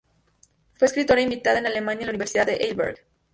[0.73, 3.03] Fue escritora invitada en Alemania en la Universidad de Heidelberg.